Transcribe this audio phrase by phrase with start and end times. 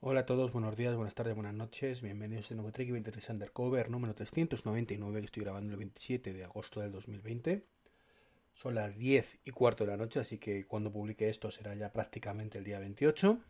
[0.00, 2.02] Hola a todos, buenos días, buenas tardes, buenas noches.
[2.02, 6.44] Bienvenidos a este nuevo Trek 23 Undercover número 399 que estoy grabando el 27 de
[6.44, 7.64] agosto del 2020.
[8.54, 11.92] Son las 10 y cuarto de la noche, así que cuando publique esto será ya
[11.92, 13.40] prácticamente el día 28.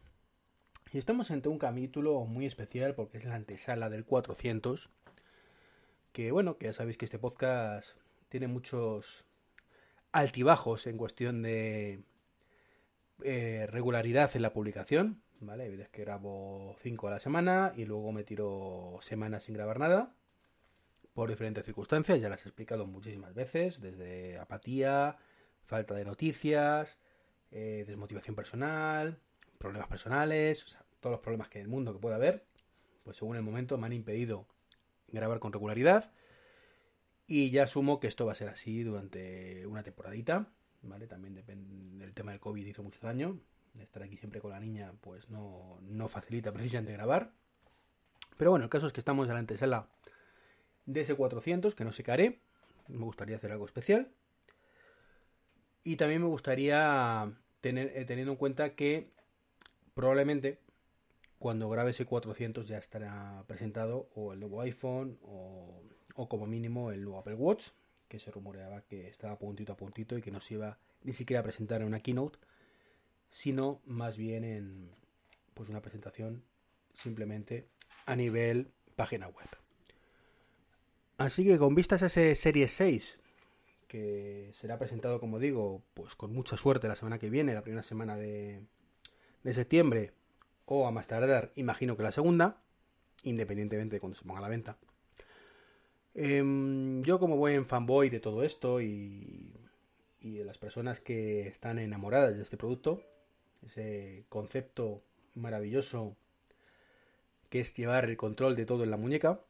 [0.90, 4.88] Y estamos ante un capítulo muy especial porque es la antesala del 400.
[6.12, 7.90] Que bueno, que ya sabéis que este podcast
[8.30, 9.26] tiene muchos
[10.12, 12.01] altibajos en cuestión de
[13.22, 15.68] eh, regularidad en la publicación ¿vale?
[15.68, 20.15] Veces que grabo 5 a la semana y luego me tiro semanas sin grabar nada
[21.15, 25.16] por diferentes circunstancias, ya las he explicado muchísimas veces, desde apatía,
[25.65, 26.96] falta de noticias,
[27.51, 29.19] eh, desmotivación personal,
[29.59, 32.45] problemas personales, todos los problemas que en el mundo que pueda haber,
[33.02, 34.46] pues según el momento me han impedido
[35.09, 36.12] grabar con regularidad
[37.27, 41.07] y ya asumo que esto va a ser así durante una temporadita, ¿vale?
[41.07, 43.41] También depende del tema del COVID hizo mucho daño,
[43.82, 47.32] estar aquí siempre con la niña, pues no, no facilita precisamente grabar.
[48.37, 49.88] Pero bueno, el caso es que estamos en la antesala
[50.87, 52.40] de ese 400, que no sé qué haré.
[52.88, 54.10] Me gustaría hacer algo especial.
[55.85, 59.10] Y también me gustaría tener, eh, teniendo en cuenta que
[59.95, 60.60] probablemente
[61.38, 65.82] cuando grabe ese 400 ya estará presentado o el nuevo iPhone o,
[66.14, 67.68] o, como mínimo el nuevo Apple Watch,
[68.08, 71.40] que se rumoreaba que estaba puntito a puntito y que no se iba ni siquiera
[71.40, 72.38] a presentar en una keynote,
[73.30, 74.90] sino más bien en
[75.54, 76.44] pues una presentación
[76.94, 77.68] simplemente
[78.06, 79.48] a nivel página web.
[81.18, 83.18] Así que con vistas a ese Series 6,
[83.88, 87.82] que será presentado, como digo, pues con mucha suerte la semana que viene, la primera
[87.82, 88.62] semana de,
[89.42, 90.12] de septiembre,
[90.66, 92.62] o a más tardar, imagino que la segunda,
[93.24, 94.78] independientemente de cuando se ponga a la venta.
[96.14, 96.42] Eh,
[97.02, 99.52] yo como buen fanboy de todo esto y,
[100.20, 103.02] y de las personas que están enamoradas de este producto,
[103.66, 105.02] ese concepto
[105.34, 106.16] maravilloso
[107.48, 109.40] que es llevar el control de todo en la muñeca,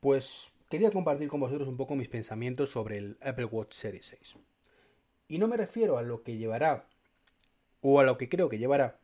[0.00, 4.36] pues quería compartir con vosotros un poco mis pensamientos sobre el Apple Watch Series 6.
[5.28, 6.88] Y no me refiero a lo que llevará
[7.80, 8.98] o a lo que creo que llevará,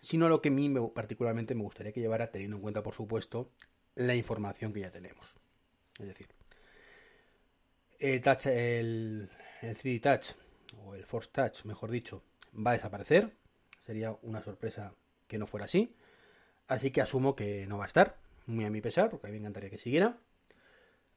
[0.00, 2.94] sino a lo que a mí particularmente me gustaría que llevara, teniendo en cuenta, por
[2.94, 3.50] supuesto,
[3.94, 5.34] la información que ya tenemos.
[5.98, 6.28] Es decir,
[7.98, 9.30] el, touch, el,
[9.60, 10.36] el 3D Touch,
[10.84, 12.22] o el Force Touch, mejor dicho,
[12.54, 13.32] va a desaparecer.
[13.80, 14.94] Sería una sorpresa
[15.26, 15.94] que no fuera así.
[16.68, 18.18] Así que asumo que no va a estar.
[18.46, 20.18] Muy a mi pesar, porque a mí me encantaría que siguiera.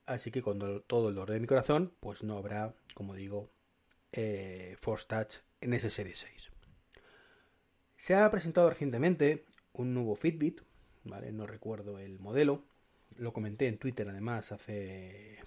[0.06, 3.50] Así que con todo el dolor de mi corazón, pues no habrá, como digo,
[4.12, 6.51] eh, Force Touch en ese Serie 6.
[7.97, 10.62] Se ha presentado recientemente un nuevo Fitbit,
[11.06, 11.31] ¿vale?
[11.31, 12.63] No recuerdo el modelo.
[13.17, 15.40] Lo comenté en Twitter además hace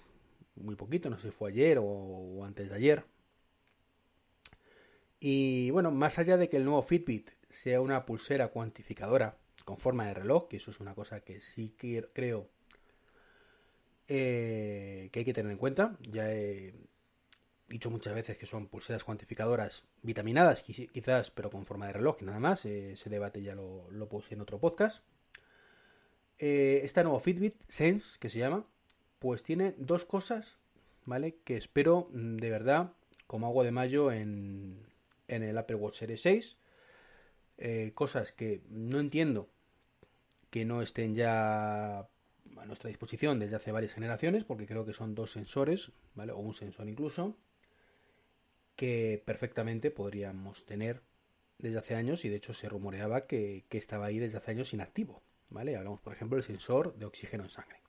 [0.55, 3.05] muy poquito, no sé si fue ayer o antes de ayer,
[5.19, 10.05] y bueno, más allá de que el nuevo Fitbit sea una pulsera cuantificadora con forma
[10.07, 12.49] de reloj, que eso es una cosa que sí creo
[14.07, 15.97] eh, que hay que tener en cuenta.
[16.11, 16.73] Ya he
[17.67, 22.39] dicho muchas veces que son pulseras cuantificadoras vitaminadas, quizás, pero con forma de reloj, nada
[22.39, 22.65] más.
[22.65, 25.03] Eh, ese debate ya lo, lo, puse en otro podcast.
[26.39, 28.65] Eh, este nuevo Fitbit Sense, que se llama,
[29.19, 30.57] pues tiene dos cosas,
[31.05, 31.35] ¿vale?
[31.43, 32.93] Que espero mm, de verdad,
[33.27, 34.88] como agua de mayo en,
[35.29, 36.57] en el Apple Watch Series 6.
[37.57, 39.49] Eh, cosas que no entiendo
[40.49, 45.15] que no estén ya a nuestra disposición desde hace varias generaciones, porque creo que son
[45.15, 45.91] dos sensores.
[46.15, 47.37] O un sensor incluso,
[48.75, 51.01] que perfectamente podríamos tener
[51.57, 54.73] desde hace años y de hecho se rumoreaba que, que estaba ahí desde hace años
[54.73, 55.75] inactivo, ¿vale?
[55.75, 57.79] Hablamos, por ejemplo, del sensor de oxígeno en sangre.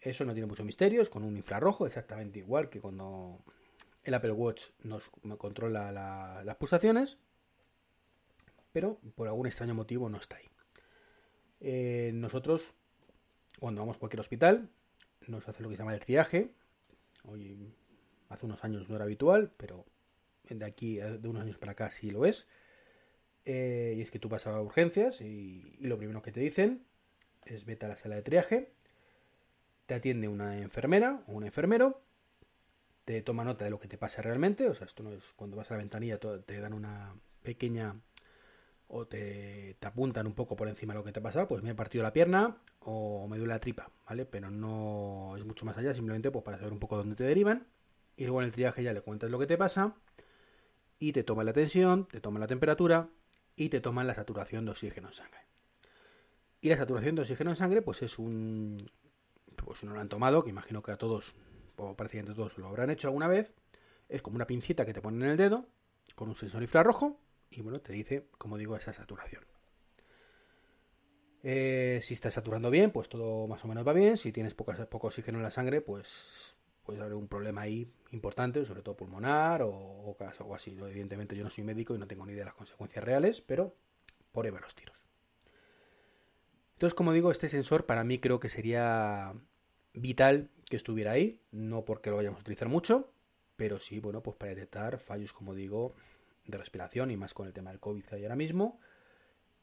[0.00, 3.40] Eso no tiene mucho misterio, es con un infrarrojo, exactamente igual que cuando
[4.04, 7.18] el Apple Watch nos controla la, las pulsaciones,
[8.72, 10.48] pero por algún extraño motivo no está ahí.
[11.60, 12.74] Eh, nosotros,
[13.58, 14.68] cuando vamos a cualquier hospital,
[15.26, 16.50] nos hace lo que se llama el triaje.
[17.24, 17.72] Hoy,
[18.28, 19.86] hace unos años no era habitual, pero
[20.48, 22.46] de aquí, de unos años para acá sí lo es.
[23.46, 26.84] Eh, y es que tú pasas a urgencias y, y, lo primero que te dicen
[27.44, 28.72] es vete a la sala de triaje,
[29.86, 32.02] te atiende una enfermera o un enfermero
[33.04, 35.56] te toma nota de lo que te pasa realmente, o sea, esto no es cuando
[35.56, 37.96] vas a la ventanilla te dan una pequeña
[38.88, 41.70] o te, apuntan un poco por encima de lo que te ha pasado, pues me
[41.70, 44.24] he partido la pierna o me duele la tripa, ¿vale?
[44.24, 47.66] Pero no es mucho más allá, simplemente pues para saber un poco dónde te derivan.
[48.16, 49.94] Y luego en el triaje ya le cuentas lo que te pasa
[50.98, 53.08] y te toman la tensión, te toman la temperatura
[53.56, 55.40] y te toman la saturación de oxígeno en sangre.
[56.60, 58.90] Y la saturación de oxígeno en sangre pues es un...
[59.56, 61.34] Pues no lo han tomado, que imagino que a todos
[61.76, 63.52] o prácticamente todos lo habrán hecho alguna vez,
[64.08, 65.66] es como una pincita que te ponen en el dedo
[66.14, 69.44] con un sensor infrarrojo y bueno, te dice, como digo, esa saturación.
[71.42, 74.16] Eh, si estás saturando bien, pues todo más o menos va bien.
[74.16, 74.72] Si tienes poco,
[75.06, 79.70] oxígeno en la sangre, pues puede haber un problema ahí importante, sobre todo pulmonar o,
[79.70, 80.76] o algo así.
[80.76, 83.76] Evidentemente yo no soy médico y no tengo ni idea de las consecuencias reales, pero
[84.32, 85.04] por ahí los tiros.
[86.72, 89.34] Entonces, como digo, este sensor para mí creo que sería
[89.92, 93.12] vital estuviera ahí, no porque lo vayamos a utilizar mucho,
[93.56, 95.94] pero sí, bueno, pues para detectar fallos, como digo,
[96.46, 98.80] de respiración y más con el tema del COVID que hay ahora mismo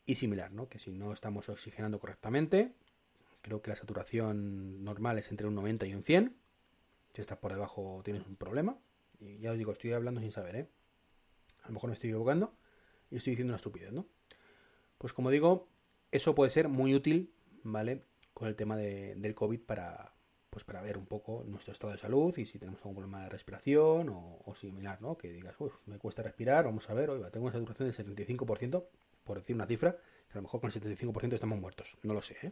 [0.05, 0.67] y similar, ¿no?
[0.69, 2.73] Que si no estamos oxigenando correctamente,
[3.41, 6.35] creo que la saturación normal es entre un 90 y un 100.
[7.13, 8.79] Si estás por debajo tienes un problema.
[9.19, 10.69] Y ya os digo, estoy hablando sin saber, ¿eh?
[11.63, 12.55] A lo mejor me estoy equivocando
[13.11, 14.07] y estoy diciendo una estupidez, ¿no?
[14.97, 15.67] Pues como digo,
[16.11, 18.03] eso puede ser muy útil, ¿vale?
[18.33, 20.13] Con el tema del COVID para,
[20.51, 23.29] pues para ver un poco nuestro estado de salud y si tenemos algún problema de
[23.29, 25.17] respiración o, similar, ¿no?
[25.17, 28.83] Que digas, uff, me cuesta respirar, vamos a ver, oiga, tengo una saturación del 75%,
[29.23, 32.21] por decir una cifra, que a lo mejor con el 75% estamos muertos, no lo
[32.21, 32.51] sé, ¿eh?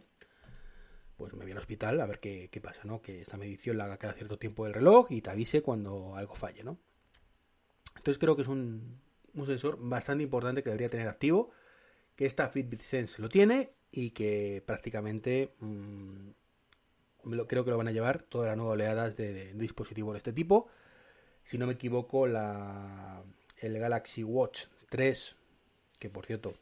[1.18, 3.02] Pues me voy al hospital a ver qué, qué, pasa, ¿no?
[3.02, 6.34] Que esta medición la haga cada cierto tiempo el reloj y te avise cuando algo
[6.34, 6.78] falle, ¿no?
[7.96, 8.98] Entonces creo que es un,
[9.34, 11.50] un sensor bastante importante que debería tener activo
[12.16, 16.30] que esta Fitbit Sense lo tiene y que prácticamente mmm,
[17.46, 20.68] creo que lo van a llevar todas las nuevas oleadas de, dispositivos de este tipo.
[21.44, 23.22] Si no me equivoco, la,
[23.58, 25.36] el Galaxy Watch 3,
[25.98, 26.54] que por cierto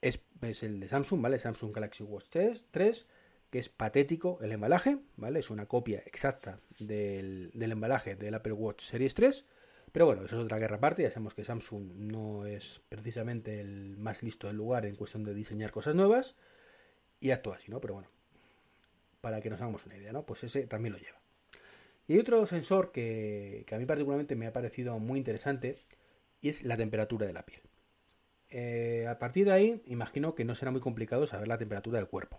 [0.00, 1.38] es, es, el de Samsung, ¿vale?
[1.38, 3.06] Samsung Galaxy Watch 3, 3,
[3.50, 5.40] que es patético el embalaje, ¿vale?
[5.40, 9.44] Es una copia exacta del, del embalaje del Apple Watch Series 3
[9.94, 11.04] pero bueno, eso es otra guerra aparte.
[11.04, 15.32] Ya sabemos que Samsung no es precisamente el más listo del lugar en cuestión de
[15.32, 16.34] diseñar cosas nuevas.
[17.20, 17.80] Y actúa así, ¿no?
[17.80, 18.08] Pero bueno,
[19.24, 20.26] para que nos hagamos una idea, ¿no?
[20.26, 21.18] Pues ese también lo lleva.
[22.06, 25.76] Y hay otro sensor que, a mí particularmente me ha parecido muy interesante
[26.42, 27.62] y es la temperatura de la piel.
[28.50, 32.06] Eh, a partir de ahí, imagino que no será muy complicado saber la temperatura del
[32.06, 32.38] cuerpo.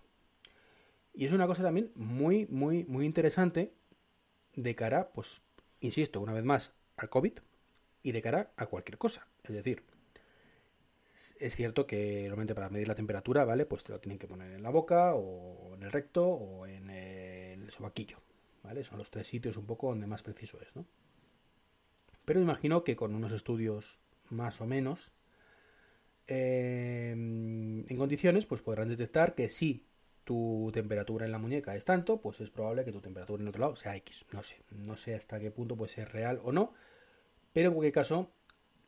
[1.12, 3.74] Y es una cosa también muy, muy, muy interesante
[4.54, 5.42] de cara, pues,
[5.80, 7.34] insisto, una vez más, al COVID
[8.04, 9.26] y de cara a cualquier cosa.
[9.44, 9.82] Es decir,
[11.38, 13.66] es cierto que normalmente para medir la temperatura, ¿vale?
[13.66, 16.90] Pues te lo tienen que poner en la boca o en el recto o en
[16.90, 18.18] el sobaquillo,
[18.64, 18.84] ¿vale?
[18.84, 20.86] Son los tres sitios un poco donde más preciso es, ¿no?
[22.24, 24.00] Pero imagino que con unos estudios
[24.30, 25.12] más o menos
[26.28, 29.86] eh, en condiciones, pues podrán detectar que si
[30.24, 33.62] tu temperatura en la muñeca es tanto, pues es probable que tu temperatura en otro
[33.62, 34.26] lado sea X.
[34.32, 36.74] No sé, no sé hasta qué punto puede ser real o no,
[37.54, 38.32] pero en cualquier caso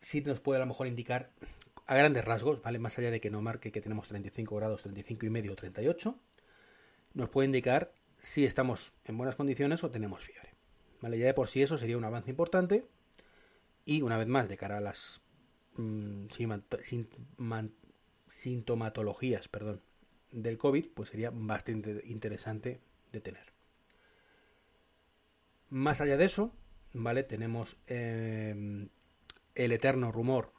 [0.01, 1.29] sí nos puede a lo mejor indicar
[1.88, 2.80] a grandes rasgos, ¿vale?
[2.80, 6.19] Más allá de que no marque que tenemos 35 grados, 35 y medio o 38,
[7.13, 10.54] nos puede indicar si estamos en buenas condiciones o tenemos fiebre.
[11.01, 11.18] ¿Vale?
[11.18, 12.86] Ya de por sí eso sería un avance importante
[13.86, 15.22] y una vez más de cara a las
[15.78, 16.25] mmm,
[18.28, 19.81] sintomatologías, perdón,
[20.31, 22.81] del COVID, pues sería bastante interesante
[23.13, 23.54] de tener.
[25.69, 26.54] Más allá de eso,
[26.94, 27.24] ¿vale?
[27.24, 28.89] Tenemos em,
[29.56, 30.56] el eterno rumor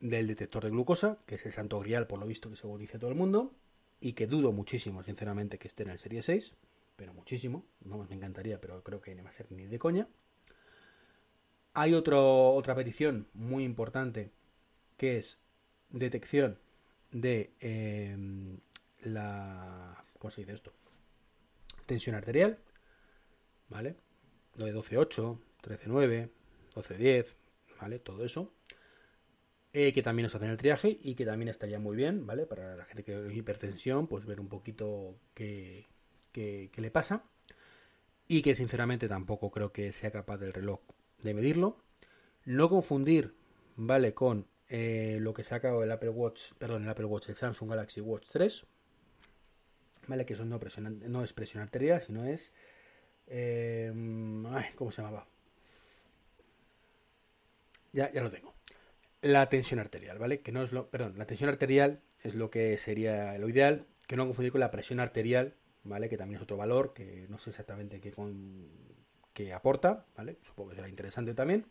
[0.00, 2.98] del detector de glucosa, que es el santo grial por lo visto que según dice
[2.98, 3.54] todo el mundo,
[4.00, 6.52] y que dudo muchísimo, sinceramente, que esté en el Serie 6,
[6.96, 10.08] pero muchísimo, vamos, me encantaría, pero creo que no va a ser ni de coña.
[11.74, 14.30] Hay otro, otra petición muy importante,
[14.96, 15.38] que es
[15.90, 16.58] detección
[17.12, 18.58] de em,
[19.02, 20.04] la...
[20.18, 20.72] ¿Cómo se dice esto?
[21.84, 22.58] Tensión arterial,
[23.68, 23.96] ¿vale?
[24.56, 26.30] Lo de 12.8, 13.9,
[26.74, 27.26] 12.10,
[27.80, 27.98] ¿vale?
[27.98, 28.52] Todo eso.
[29.78, 32.46] Eh, que también nos hacen el triaje y que también estaría muy bien, ¿vale?
[32.46, 35.84] Para la gente que tiene hipertensión, pues ver un poquito qué,
[36.32, 37.24] qué, le pasa.
[38.26, 40.80] Y que sinceramente tampoco creo que sea capaz del reloj
[41.22, 41.76] de medirlo.
[42.46, 43.34] No confundir,
[43.76, 44.14] ¿vale?
[44.14, 48.00] Con eh, lo que saca el Apple Watch, perdón, el Apple Watch, el Samsung Galaxy
[48.00, 48.64] Watch 3,
[50.08, 50.24] ¿vale?
[50.24, 52.54] Que eso no, es presión arterial, sino es...
[53.26, 53.92] Eh,
[54.74, 55.26] ¿Cómo se llamaba?
[57.92, 58.56] Ya, ya lo tengo.
[59.22, 60.40] La tensión arterial, ¿vale?
[60.40, 60.90] Que no es lo...
[60.90, 64.70] Perdón, la tensión arterial es lo que sería lo ideal, que no confundir con la
[64.70, 65.54] presión arterial,
[65.84, 66.08] ¿vale?
[66.08, 68.68] Que también es otro valor, que no sé exactamente qué, con,
[69.32, 70.38] qué aporta, ¿vale?
[70.42, 71.66] Supongo que será interesante también,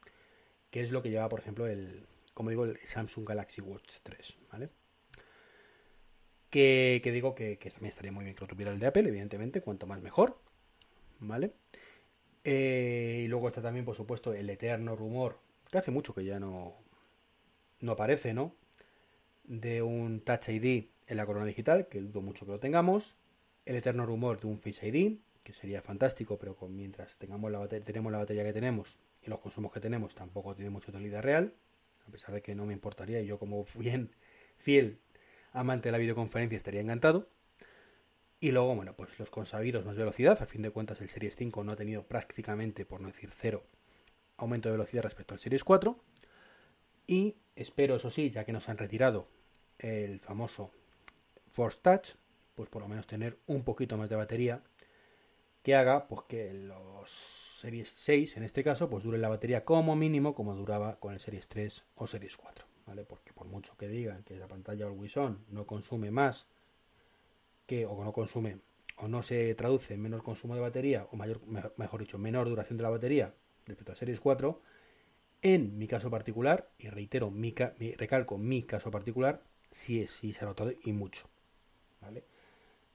[0.70, 4.38] que es lo que lleva, por ejemplo, el, como digo, el Samsung Galaxy Watch 3,
[4.52, 4.70] ¿vale?
[6.50, 9.88] Que, digo que, también estaría muy bien que lo tuviera el de Apple, evidentemente, cuanto
[9.88, 10.40] más mejor.
[11.20, 11.54] ¿Vale?
[12.44, 16.40] Eh, y luego está también, por supuesto, el eterno rumor, que hace mucho que ya
[16.40, 16.78] no,
[17.86, 18.56] no aparece, ¿no?
[19.44, 23.16] De un Touch ID en la corona digital, que dudo mucho que lo tengamos.
[23.66, 28.12] El eterno rumor de un Face ID, que sería fantástico, pero mientras tengamos la tenemos
[28.12, 31.54] la batería que tenemos y los consumos que tenemos, tampoco tiene mucha utilidad real.
[32.08, 34.12] A pesar de que no me importaría, yo como bien
[34.58, 35.00] fiel
[35.54, 37.30] amante de la videoconferencia estaría encantado.
[38.40, 40.42] Y luego, bueno, pues los consabidos más velocidad.
[40.42, 43.64] A fin de cuentas, el Series 5 no ha tenido prácticamente, por no decir cero,
[44.38, 45.98] aumento de velocidad respecto al Series 4.
[47.08, 49.28] Y espero, eso sí, ya que nos han retirado
[49.80, 50.72] el famoso
[51.52, 52.16] Force Touch,
[52.56, 54.62] pues por lo menos tener un poquito más de batería
[55.66, 59.96] que haga pues que los Series 6 en este caso pues dure la batería como
[59.96, 63.04] mínimo como duraba con el Series 3 o Series 4, ¿vale?
[63.04, 66.46] Porque por mucho que digan que la pantalla Always On no consume más
[67.66, 68.60] que o no consume
[68.98, 71.42] o no se traduce en menos consumo de batería o mayor
[71.78, 73.34] mejor dicho, menor duración de la batería
[73.66, 74.62] respecto a Series 4,
[75.46, 77.54] en mi caso particular, y reitero, mi,
[77.98, 81.30] recalco mi caso particular, sí, es, sí se ha notado y mucho.
[82.02, 82.24] ¿vale?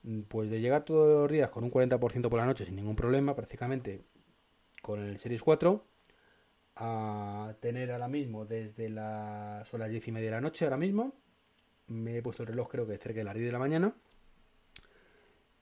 [0.03, 2.97] Mm, pues de llegar todos los días con un 40% por la noche sin ningún
[2.97, 4.03] problema, prácticamente
[4.83, 5.87] con el Series 4,
[6.75, 10.77] a tener ahora mismo desde las, son las 10 y media de la noche ahora
[10.77, 11.15] mismo,
[11.87, 13.95] me he puesto el reloj creo que cerca de las 10 de la mañana,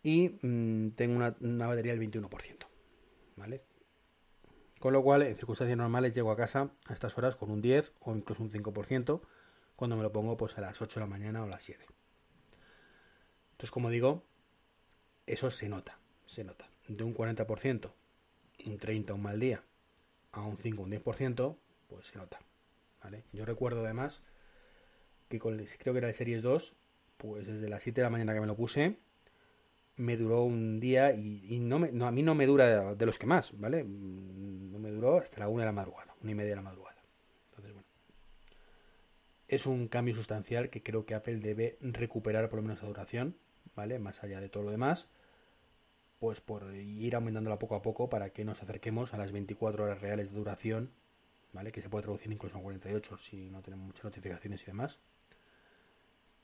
[0.03, 2.67] y mm, tengo una, una, batería del 21%,
[3.37, 3.68] ¿vale?
[4.79, 7.95] Con lo cual, en circunstancias normales llego a casa a estas horas con un 10
[8.01, 9.21] o incluso un 5%,
[9.75, 11.85] cuando me lo pongo pues a las 8 de la mañana o a las 7.
[13.53, 14.25] Entonces, como digo,
[15.27, 16.69] eso se nota, se nota.
[16.87, 17.91] De un 40%,
[18.67, 19.63] un 30 un mal día,
[20.33, 21.57] a un 5 un 10%,
[21.89, 22.39] pues se nota.
[23.03, 23.25] ¿vale?
[23.33, 24.23] Yo recuerdo además
[25.29, 26.75] que con creo que era el Series 2,
[27.17, 28.99] pues desde las 7 de la mañana que me lo puse,
[29.99, 33.19] me duró un día y, no, me, no a mí no me dura de, los
[33.19, 33.85] que más, ¿vale?
[33.85, 36.63] Mm, no me duró hasta la 1 de la madrugada, una y media de la
[36.63, 37.03] madrugada.
[37.51, 37.89] Entonces, bueno.
[39.47, 43.37] Es un cambio sustancial que creo que Apple debe recuperar por lo menos esa duración,
[43.75, 43.99] ¿vale?
[43.99, 45.09] Más allá de todo lo demás
[46.19, 50.01] pues por ir aumentándola poco a poco para que nos acerquemos a las 24 horas
[50.01, 50.91] reales de duración,
[51.53, 51.71] ¿vale?
[51.71, 54.99] Que se puede traducir incluso en 48 si no tenemos muchas notificaciones y demás.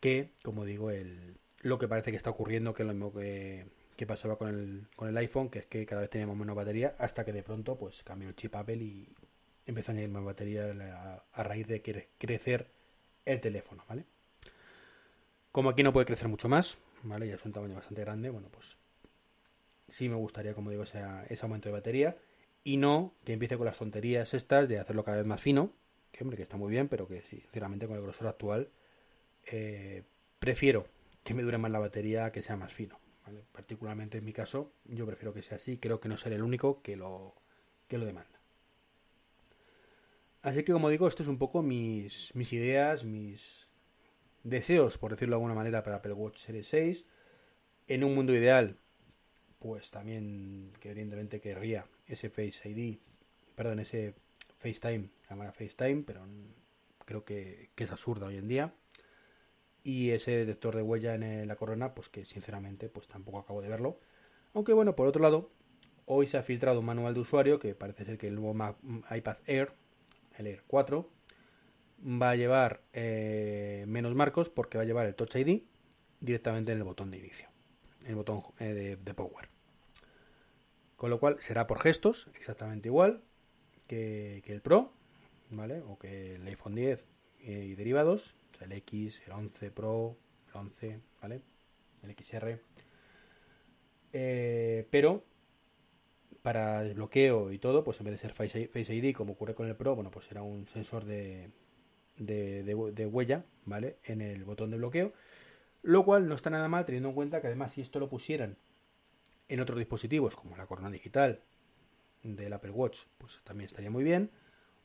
[0.00, 3.66] Que, como digo, el, lo que parece que está ocurriendo, que es lo mismo que,
[4.06, 7.24] pasaba con el, con el iPhone, que es que cada vez teníamos menos batería, hasta
[7.24, 9.08] que de pronto pues cambió el chip Apple y
[9.64, 12.68] empezó a añadir más batería a, raíz de que crecer
[13.24, 14.04] el teléfono, ¿vale?
[15.52, 17.28] Como aquí no puede crecer mucho más, ¿vale?
[17.28, 18.76] Ya es un tamaño bastante grande, bueno, pues
[19.88, 22.16] sí me gustaría, como digo, ese, ese aumento de batería.
[22.62, 25.70] Y no que empiece con las tonterías estas de hacerlo cada vez más fino.
[26.12, 28.68] Que hombre, que está muy bien, pero que sinceramente con el grosor actual
[29.46, 30.02] eh,
[30.38, 30.86] prefiero
[31.24, 32.98] que me dure más la batería que sea más fino.
[33.52, 35.78] Particularmente en mi caso, yo prefiero que sea así.
[35.78, 37.34] Creo que no seré el único que lo,
[37.88, 38.38] que lo demanda.
[40.42, 43.70] Así que como digo, esto es un poco mis, mis ideas, mis
[44.42, 47.06] deseos, por decirlo de alguna manera, para Apple Watch Series 6.
[47.88, 48.76] En un mundo ideal,
[49.58, 52.98] pues también que evidentemente querría ese Face ID,
[53.54, 54.14] perdón, ese
[54.58, 56.26] FaceTime, cámara FaceTime, pero
[57.04, 58.74] creo que, es absurdo hoy en día.
[59.84, 63.68] Y ese detector de huella en la corona, pues que sinceramente pues tampoco acabo de
[63.68, 64.00] verlo.
[64.54, 65.50] Aunque bueno, por otro lado,
[66.06, 68.74] hoy se ha filtrado un manual de usuario que parece ser que el nuevo
[69.14, 69.72] iPad Air,
[70.38, 71.08] el Air 4,
[72.00, 75.62] va a llevar eh, menos marcos porque va a llevar el Touch ID
[76.20, 77.48] directamente en el botón de inicio,
[78.02, 79.54] en el botón eh, de Power.
[80.96, 83.22] Con lo cual será por gestos, exactamente igual
[83.86, 84.92] que, el Pro,
[85.50, 85.80] ¿vale?
[85.82, 87.04] O que el iPhone 10
[87.40, 90.16] y derivados, el X, el 11 Pro,
[90.48, 91.40] el 11, ¿vale?
[92.02, 92.60] El XR.
[94.12, 95.24] Eh, pero
[96.42, 99.76] para desbloqueo y todo, pues en vez de ser Face, ID, como ocurre con el
[99.76, 101.50] Pro, bueno, pues será un sensor de,
[102.18, 103.96] de, de, huella, ¿vale?
[104.04, 105.14] En el botón de bloqueo.
[105.82, 108.58] Lo cual no está nada mal teniendo en cuenta que además si esto lo pusieran
[109.48, 111.40] en otros dispositivos como la corona digital
[112.22, 114.30] del Apple Watch, pues también estaría muy bien.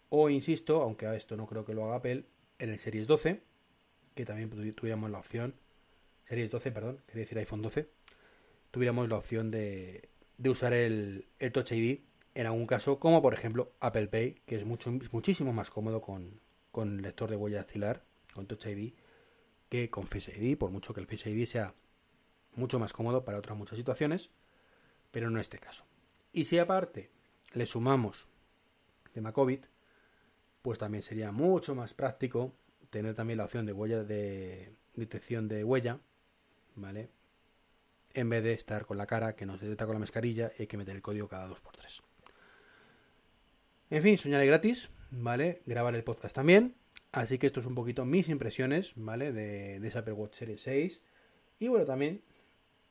[0.08, 2.26] O insisto, aunque a esto no creo que lo haga Apple,
[2.58, 3.42] en el Series 12,
[4.16, 5.56] que también tuviéramos la opción,
[6.28, 7.90] Series 12, perdón, quería decir iPhone 12,
[8.72, 12.00] tuviéramos la opción de, de usar el, el, Touch ID
[12.36, 16.40] en algún caso, como por ejemplo Apple Pay, que es mucho, muchísimo más cómodo con,
[16.72, 18.94] con lector de huella dactilar, con Touch ID,
[19.70, 21.74] que con Face ID, por mucho que el Face ID sea
[22.56, 24.30] mucho más cómodo para otras muchas situaciones
[25.12, 25.86] pero no este caso.
[26.32, 27.10] Y si aparte
[27.54, 28.28] le sumamos
[29.14, 29.60] tema COVID,
[30.62, 32.54] pues también sería mucho más práctico
[32.90, 36.00] tener también la opción de huella de detección de huella,
[36.76, 37.10] ¿vale?
[38.14, 40.78] En vez de estar con la cara que nos detecta con la mascarilla y que
[40.78, 42.02] meter el código cada 2x3.
[43.92, 45.62] En fin, soñaré gratis, ¿vale?
[45.66, 46.76] Grabar el podcast también.
[47.12, 49.32] Así que esto es un poquito mis impresiones, ¿vale?
[49.32, 51.02] De, de esa Apple Watch Series 6.
[51.60, 52.22] Y bueno, también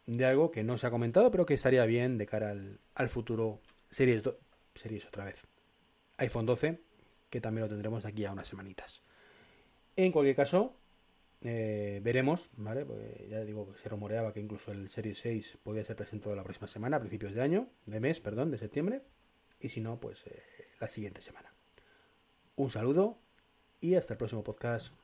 [0.09, 2.57] de algo que no se ha comentado, pero que estaría bien de cara
[2.95, 4.23] al, futuro series,
[4.75, 5.47] series otra vez.
[6.17, 6.81] iPhone 12,
[7.29, 9.03] que también lo tendremos aquí a unas semanitas.
[9.99, 10.77] En cualquier caso,
[11.41, 12.87] eh, veremos, ¿vale?
[12.87, 16.45] Pues ya digo que se rumoreaba que incluso el Series 6 podía ser presentado la
[16.45, 19.03] próxima semana, a principios de año, de mes, perdón, de septiembre.
[19.59, 20.41] Y si no, pues eh,
[20.79, 21.53] la siguiente semana.
[22.55, 23.19] Un saludo
[23.81, 24.95] y hasta el próximo podcast.